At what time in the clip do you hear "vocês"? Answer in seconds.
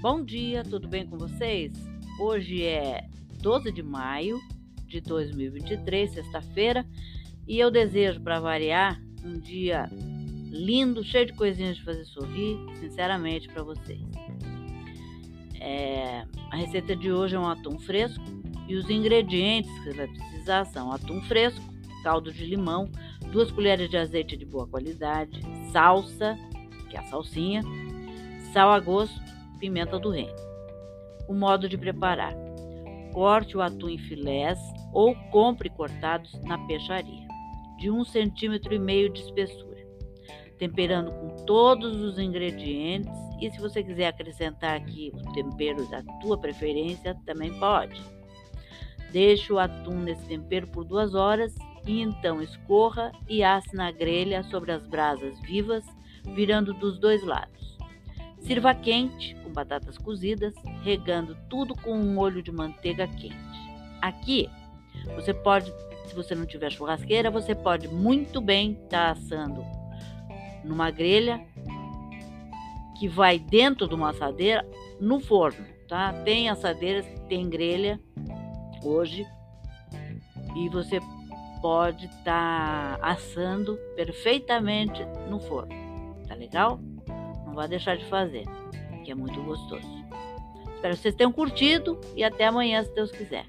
1.18-1.74, 13.62-14.00, 91.02-91.14